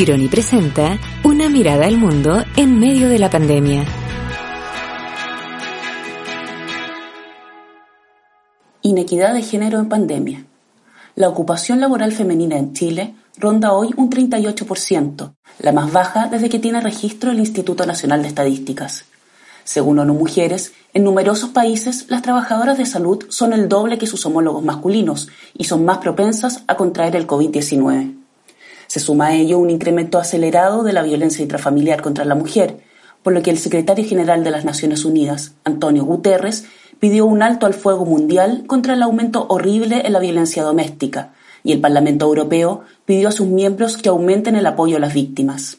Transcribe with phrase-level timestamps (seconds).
[0.00, 3.84] Tironi presenta Una mirada al mundo en medio de la pandemia.
[8.80, 10.46] Inequidad de género en pandemia.
[11.16, 16.58] La ocupación laboral femenina en Chile ronda hoy un 38%, la más baja desde que
[16.58, 19.04] tiene registro el Instituto Nacional de Estadísticas.
[19.64, 24.24] Según ONU Mujeres, en numerosos países las trabajadoras de salud son el doble que sus
[24.24, 28.19] homólogos masculinos y son más propensas a contraer el COVID-19.
[28.90, 32.80] Se suma a ello un incremento acelerado de la violencia intrafamiliar contra la mujer,
[33.22, 36.64] por lo que el secretario general de las Naciones Unidas, Antonio Guterres,
[36.98, 41.70] pidió un alto al fuego mundial contra el aumento horrible en la violencia doméstica, y
[41.70, 45.78] el Parlamento Europeo pidió a sus miembros que aumenten el apoyo a las víctimas.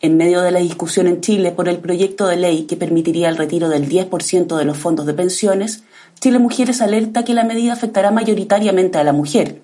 [0.00, 3.38] En medio de la discusión en Chile por el proyecto de ley que permitiría el
[3.38, 5.82] retiro del 10% de los fondos de pensiones,
[6.20, 9.62] Chile Mujeres alerta que la medida afectará mayoritariamente a la mujer.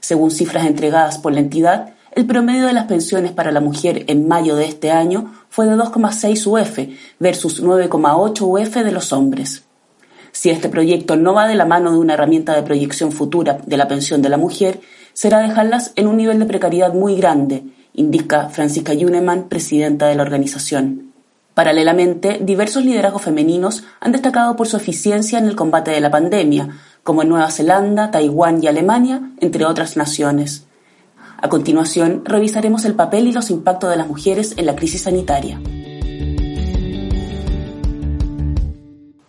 [0.00, 4.28] Según cifras entregadas por la entidad, el promedio de las pensiones para la mujer en
[4.28, 6.78] mayo de este año fue de 2,6 UF
[7.18, 9.64] versus 9,8 UF de los hombres.
[10.30, 13.76] Si este proyecto no va de la mano de una herramienta de proyección futura de
[13.76, 14.80] la pensión de la mujer,
[15.12, 20.22] será dejarlas en un nivel de precariedad muy grande, indica Francisca Yuneman, presidenta de la
[20.22, 21.12] organización.
[21.54, 26.80] Paralelamente, diversos liderazgos femeninos han destacado por su eficiencia en el combate de la pandemia,
[27.04, 30.64] como en Nueva Zelanda, Taiwán y Alemania, entre otras naciones.
[31.44, 35.60] A continuación, revisaremos el papel y los impactos de las mujeres en la crisis sanitaria.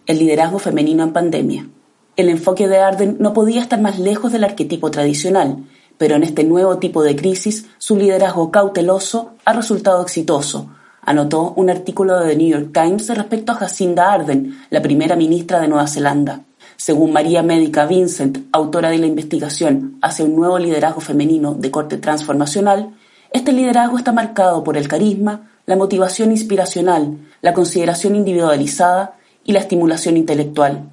[0.06, 1.68] El liderazgo femenino en pandemia.
[2.16, 5.66] El enfoque de Arden no podía estar más lejos del arquetipo tradicional,
[5.98, 10.70] pero en este nuevo tipo de crisis su liderazgo cauteloso ha resultado exitoso,
[11.02, 15.60] anotó un artículo de The New York Times respecto a Jacinda Arden, la primera ministra
[15.60, 16.46] de Nueva Zelanda.
[16.78, 21.98] Según María Médica Vincent, autora de la investigación hacia un nuevo liderazgo femenino de corte
[21.98, 22.94] transformacional,
[23.32, 29.60] este liderazgo está marcado por el carisma, la motivación inspiracional, la consideración individualizada y la
[29.60, 30.90] estimulación intelectual.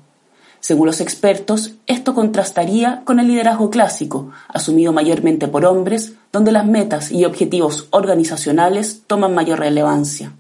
[0.61, 6.67] Según los expertos, esto contrastaría con el liderazgo clásico, asumido mayormente por hombres, donde las
[6.67, 10.33] metas y objetivos organizacionales toman mayor relevancia.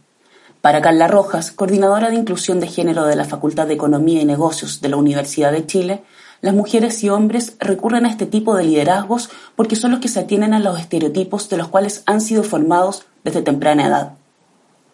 [0.63, 4.81] Para Carla Rojas, coordinadora de inclusión de género de la Facultad de Economía y Negocios
[4.81, 6.05] de la Universidad de Chile,
[6.41, 10.21] las mujeres y hombres recurren a este tipo de liderazgos porque son los que se
[10.21, 14.13] atienen a los estereotipos de los cuales han sido formados desde temprana edad.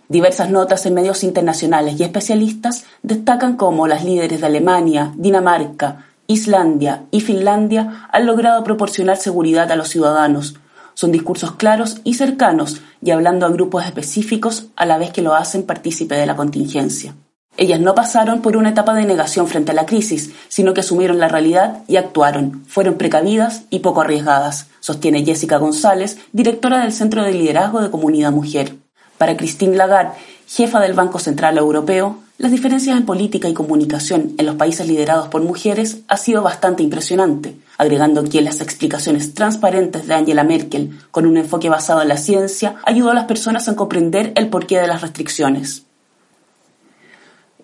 [0.09, 7.05] Diversas notas en medios internacionales y especialistas destacan cómo las líderes de Alemania, Dinamarca, Islandia
[7.11, 10.55] y Finlandia han logrado proporcionar seguridad a los ciudadanos,
[10.99, 15.37] son discursos claros y cercanos y hablando a grupos específicos a la vez que lo
[15.37, 17.15] hacen partícipe de la contingencia.
[17.57, 21.21] Ellas no pasaron por una etapa de negación frente a la crisis, sino que asumieron
[21.21, 22.65] la realidad y actuaron.
[22.67, 28.33] Fueron precavidas y poco arriesgadas, sostiene Jessica González, directora del Centro de Liderazgo de Comunidad
[28.33, 28.75] Mujer.
[29.19, 34.47] Para Christine Lagarde, jefa del Banco Central Europeo, las diferencias en política y comunicación en
[34.47, 40.15] los países liderados por mujeres ha sido bastante impresionante, agregando que las explicaciones transparentes de
[40.15, 44.33] Angela Merkel, con un enfoque basado en la ciencia, ayudó a las personas a comprender
[44.37, 45.83] el porqué de las restricciones.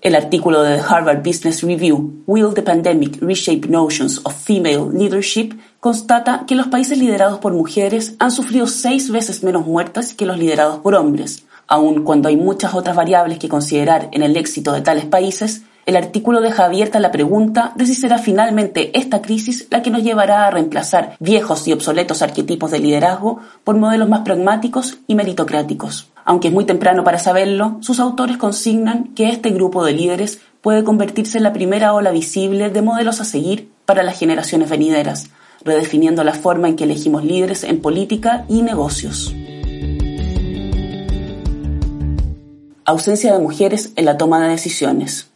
[0.03, 6.45] El artículo de Harvard Business Review, Will the Pandemic Reshape Notions of Female Leadership, constata
[6.47, 10.81] que los países liderados por mujeres han sufrido seis veces menos muertes que los liderados
[10.81, 15.07] por hombres, Aun cuando hay muchas otras variables que considerar en el éxito de tales
[15.07, 19.91] países, el artículo deja abierta la pregunta de si será finalmente esta crisis la que
[19.91, 25.17] nos llevará a reemplazar viejos y obsoletos arquetipos de liderazgo por modelos más pragmáticos y
[25.17, 26.13] meritocráticos.
[26.25, 30.85] Aunque es muy temprano para saberlo, sus autores consignan que este grupo de líderes puede
[30.85, 35.31] convertirse en la primera ola visible de modelos a seguir para las generaciones venideras,
[35.65, 39.35] redefiniendo la forma en que elegimos líderes en política y negocios.
[42.87, 45.29] Ausencia de mujeres en la toma de decisiones.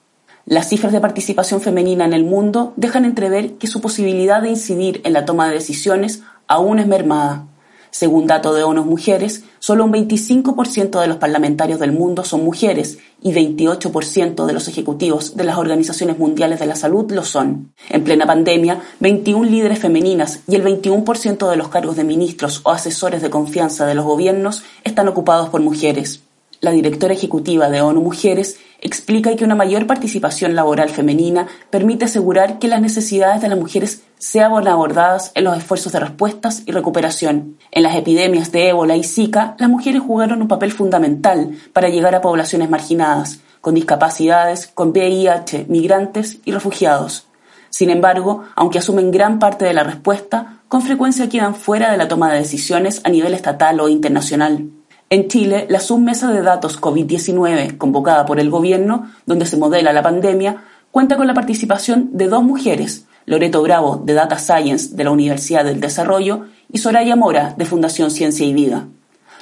[0.45, 5.00] Las cifras de participación femenina en el mundo dejan entrever que su posibilidad de incidir
[5.05, 7.47] en la toma de decisiones aún es mermada.
[7.91, 12.99] Según datos de ONU Mujeres, solo un 25% de los parlamentarios del mundo son mujeres
[13.23, 17.73] y 28% de los ejecutivos de las organizaciones mundiales de la salud lo son.
[17.89, 22.73] En plena pandemia, 21 líderes femeninas y el 21% de los cargos de ministros o
[22.73, 26.21] asesores de confianza de los gobiernos están ocupados por mujeres.
[26.60, 32.58] La directora ejecutiva de ONU Mujeres explica que una mayor participación laboral femenina permite asegurar
[32.58, 37.58] que las necesidades de las mujeres sean abordadas en los esfuerzos de respuestas y recuperación.
[37.70, 42.16] En las epidemias de ébola y Zika, las mujeres jugaron un papel fundamental para llegar
[42.16, 47.28] a poblaciones marginadas, con discapacidades, con VIH, migrantes y refugiados.
[47.70, 52.08] Sin embargo, aunque asumen gran parte de la respuesta, con frecuencia quedan fuera de la
[52.08, 54.70] toma de decisiones a nivel estatal o internacional.
[55.10, 60.02] En Chile, la submesa de datos COVID-19 convocada por el gobierno, donde se modela la
[60.02, 65.10] pandemia, cuenta con la participación de dos mujeres, Loreto Bravo, de Data Science de la
[65.10, 68.87] Universidad del Desarrollo, y Soraya Mora, de Fundación Ciencia y Vida.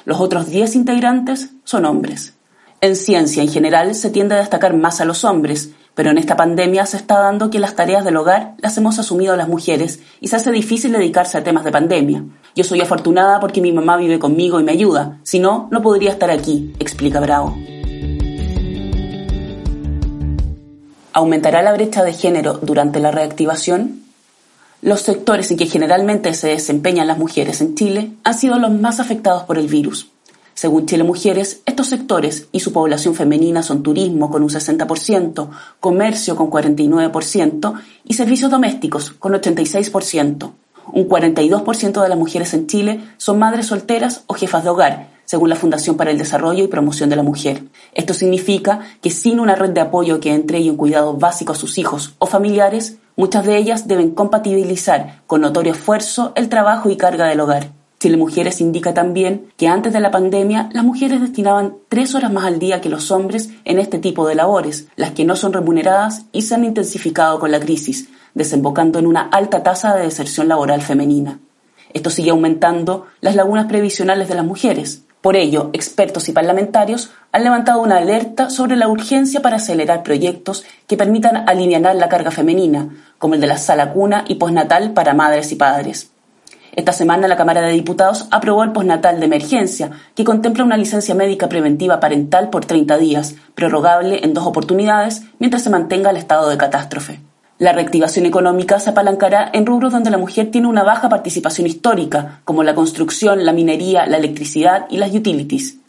[0.05, 2.33] Los otros 10 integrantes son hombres.
[2.79, 6.37] En ciencia en general se tiende a destacar más a los hombres, pero en esta
[6.37, 10.27] pandemia se está dando que las tareas del hogar las hemos asumido las mujeres y
[10.27, 12.23] se hace difícil dedicarse a temas de pandemia.
[12.57, 16.09] Yo soy afortunada porque mi mamá vive conmigo y me ayuda, si no, no podría
[16.09, 17.55] estar aquí, explica Bravo.
[21.13, 24.01] ¿Aumentará la brecha de género durante la reactivación?
[24.81, 28.99] Los sectores en que generalmente se desempeñan las mujeres en Chile han sido los más
[28.99, 30.09] afectados por el virus.
[30.55, 35.49] Según Chile Mujeres, estos sectores y su población femenina son turismo con un 60%,
[35.79, 40.53] comercio con 49% y servicios domésticos con 86%.
[40.93, 45.49] Un 42% de las mujeres en Chile son madres solteras o jefas de hogar, según
[45.49, 47.63] la Fundación para el Desarrollo y Promoción de la Mujer.
[47.93, 51.77] Esto significa que sin una red de apoyo que entregue un cuidado básico a sus
[51.77, 57.27] hijos o familiares, muchas de ellas deben compatibilizar con notorio esfuerzo el trabajo y carga
[57.27, 57.76] del hogar.
[57.99, 62.45] Chile Mujeres indica también que antes de la pandemia las mujeres destinaban tres horas más
[62.45, 66.25] al día que los hombres en este tipo de labores, las que no son remuneradas
[66.31, 70.83] y se han intensificado con la crisis, desembocando en una alta tasa de deserción laboral
[70.83, 71.39] femenina.
[71.91, 75.01] Esto sigue aumentando las lagunas previsionales de las mujeres.
[75.21, 80.65] Por ello, expertos y parlamentarios han levantado una alerta sobre la urgencia para acelerar proyectos
[80.85, 85.15] que permitan aliviar la carga femenina, como el de la sala cuna y postnatal para
[85.15, 86.11] madres y padres.
[86.77, 91.15] Esta semana la Cámara de Diputados aprobó el postnatal de emergencia, que contempla una licencia
[91.15, 96.47] médica preventiva parental por 30 días, prorrogable en dos oportunidades mientras se mantenga el estado
[96.47, 97.19] de catástrofe.
[97.57, 102.41] La reactivación económica se apalancará en rubros donde la mujer tiene una baja participación histórica,
[102.45, 105.79] como la construcción, la minería, la electricidad y las utilities.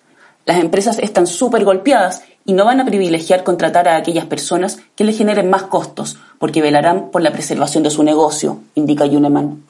[0.46, 5.05] Las empresas están súper golpeadas y no van a privilegiar contratar a aquellas personas que
[5.05, 9.68] le generen más costos, porque velarán por la preservación de su negocio, indica Yuneman.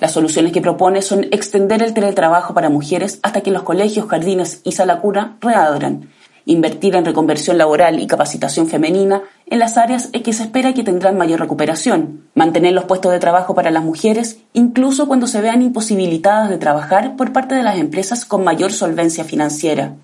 [0.00, 4.60] Las soluciones que propone son extender el teletrabajo para mujeres hasta que los colegios, jardines
[4.62, 6.10] y sala cura reabran,
[6.44, 10.84] invertir en reconversión laboral y capacitación femenina en las áreas en que se espera que
[10.84, 15.62] tendrán mayor recuperación, mantener los puestos de trabajo para las mujeres incluso cuando se vean
[15.62, 19.94] imposibilitadas de trabajar por parte de las empresas con mayor solvencia financiera,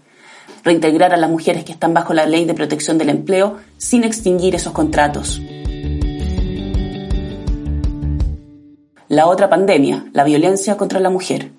[0.64, 4.54] reintegrar a las mujeres que están bajo la ley de protección del empleo sin extinguir
[4.54, 5.40] esos contratos.
[9.12, 11.52] La otra pandemia, la violencia contra la mujer.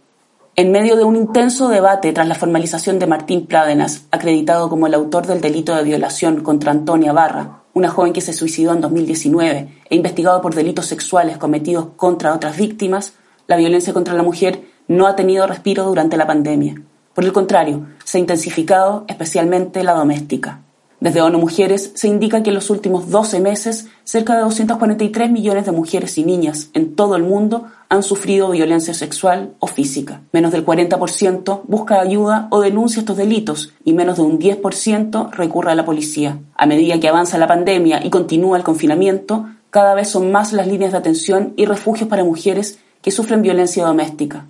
[0.55, 4.95] En medio de un intenso debate tras la formalización de Martín Prádenas, acreditado como el
[4.95, 9.81] autor del delito de violación contra Antonia Barra, una joven que se suicidó en 2019
[9.87, 13.13] e investigado por delitos sexuales cometidos contra otras víctimas,
[13.45, 16.81] la violencia contra la mujer no ha tenido respiro durante la pandemia.
[17.13, 20.63] Por el contrario, se ha intensificado especialmente la doméstica.
[21.03, 25.65] Desde ONU Mujeres se indica que en los últimos 12 meses cerca de 243 millones
[25.65, 30.21] de mujeres y niñas en todo el mundo han sufrido violencia sexual o física.
[30.31, 35.73] Menos del 40% busca ayuda o denuncia estos delitos y menos de un 10% recurre
[35.73, 36.39] a la policía.
[36.55, 40.67] A medida que avanza la pandemia y continúa el confinamiento, cada vez son más las
[40.67, 44.45] líneas de atención y refugios para mujeres que sufren violencia doméstica.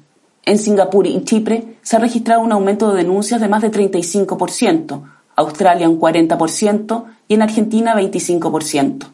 [0.45, 5.01] En Singapur y Chipre se ha registrado un aumento de denuncias de más de 35%,
[5.35, 9.05] Australia un 40% y en Argentina 25%.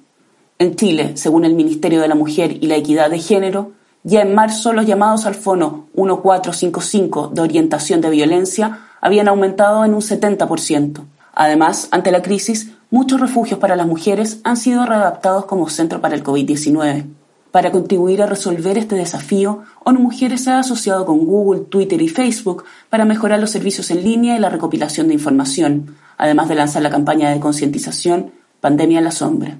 [0.59, 3.71] En Chile, según el Ministerio de la Mujer y la Equidad de Género,
[4.03, 9.93] ya en marzo los llamados al Fono 1455 de orientación de violencia habían aumentado en
[9.93, 11.01] un 70%.
[11.33, 16.15] Además, ante la crisis, muchos refugios para las mujeres han sido readaptados como centro para
[16.15, 17.05] el COVID-19.
[17.51, 22.07] Para contribuir a resolver este desafío, ONU Mujeres se ha asociado con Google, Twitter y
[22.07, 26.83] Facebook para mejorar los servicios en línea y la recopilación de información, además de lanzar
[26.83, 29.57] la campaña de concientización Pandemia en la Sombra.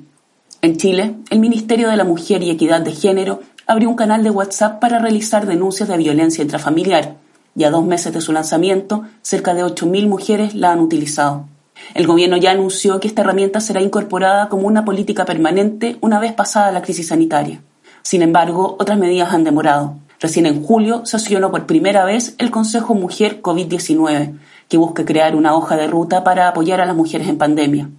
[0.62, 4.30] En Chile, el Ministerio de la Mujer y Equidad de Género abrió un canal de
[4.30, 7.16] WhatsApp para realizar denuncias de violencia intrafamiliar.
[7.56, 11.48] y a dos meses de su lanzamiento, cerca de 8.000 mujeres la han utilizado.
[11.94, 16.34] El gobierno ya anunció que esta herramienta será incorporada como una política permanente una vez
[16.34, 17.62] pasada la crisis sanitaria.
[18.02, 19.96] Sin embargo, otras medidas han demorado.
[20.20, 24.38] Recién en julio sesionó por primera vez el Consejo Mujer COVID-19,
[24.68, 27.90] que busca crear una hoja de ruta para apoyar a las mujeres en pandemia.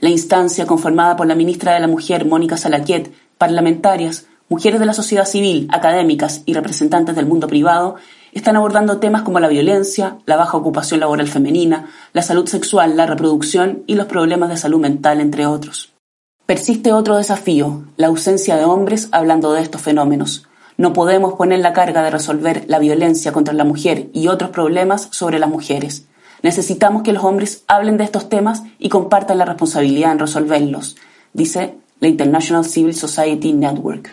[0.00, 4.92] La instancia, conformada por la ministra de la Mujer, Mónica Salaquet, parlamentarias, mujeres de la
[4.92, 7.96] sociedad civil, académicas y representantes del mundo privado,
[8.32, 13.06] están abordando temas como la violencia, la baja ocupación laboral femenina, la salud sexual, la
[13.06, 15.91] reproducción y los problemas de salud mental, entre otros.
[16.52, 20.46] Persiste otro desafío, la ausencia de hombres hablando de estos fenómenos.
[20.76, 25.08] No podemos poner la carga de resolver la violencia contra la mujer y otros problemas
[25.12, 26.04] sobre las mujeres.
[26.42, 30.96] Necesitamos que los hombres hablen de estos temas y compartan la responsabilidad en resolverlos,
[31.32, 34.10] dice la International Civil Society Network.